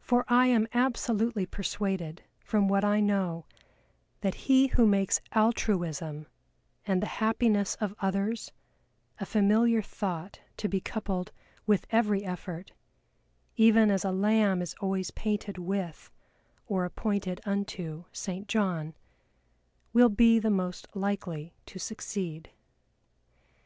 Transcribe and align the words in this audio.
For 0.00 0.24
I 0.26 0.46
am 0.46 0.66
absolutely 0.72 1.44
persuaded 1.44 2.22
from 2.40 2.66
what 2.66 2.82
I 2.82 3.00
know, 3.00 3.44
that 4.22 4.34
he 4.48 4.68
who 4.68 4.86
makes 4.86 5.20
Altruism 5.32 6.26
and 6.86 7.02
the 7.02 7.06
happiness 7.20 7.74
of 7.74 7.94
others 8.00 8.52
a 9.20 9.26
familiar 9.26 9.82
thought 9.82 10.40
to 10.56 10.66
be 10.66 10.80
coupled 10.80 11.30
with 11.66 11.86
every 11.90 12.24
effort 12.24 12.72
(even 13.56 13.90
as 13.90 14.02
a 14.02 14.12
lamb 14.12 14.62
is 14.62 14.74
always 14.80 15.10
painted 15.10 15.58
with, 15.58 16.10
or 16.64 16.86
appointed 16.86 17.42
unto, 17.44 18.04
St. 18.12 18.48
John), 18.48 18.94
will 19.92 20.08
be 20.08 20.38
the 20.38 20.48
most 20.48 20.88
likely 20.96 21.52
to 21.66 21.78
succeed. 21.78 22.48